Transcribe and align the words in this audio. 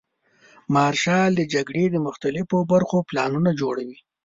مارشال 0.75 1.29
د 1.35 1.41
جګړې 1.53 1.83
د 1.91 1.95
مختلفو 2.07 2.57
برخو 2.71 2.97
پلانونه 3.09 3.51
جوړوي. 3.61 3.97